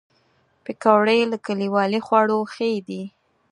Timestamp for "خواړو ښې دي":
2.05-3.03